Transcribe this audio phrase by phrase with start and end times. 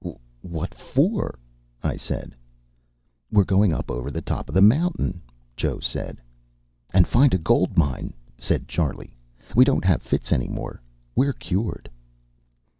[0.41, 1.35] "What for?"
[1.83, 2.33] I said.
[3.31, 5.21] "We're going up over the top of the mountain,"
[5.55, 6.17] Joe said.
[6.91, 9.13] "And find a gold mine," said Charley.
[9.55, 10.81] "We don't have fits any more.
[11.15, 11.87] We're cured."